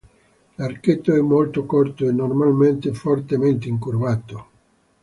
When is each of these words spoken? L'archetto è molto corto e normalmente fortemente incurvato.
L'archetto 0.55 1.13
è 1.13 1.19
molto 1.19 1.65
corto 1.67 2.07
e 2.07 2.11
normalmente 2.11 2.91
fortemente 2.91 3.69
incurvato. 3.69 4.47